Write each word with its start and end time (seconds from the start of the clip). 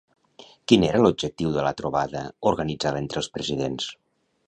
Quin 0.71 0.85
era 0.87 1.01
l'objectiu 1.03 1.53
de 1.57 1.67
la 1.67 1.75
trobada 1.83 2.25
organitzada 2.53 3.07
entre 3.07 3.25
els 3.25 3.33
presidents? 3.39 3.97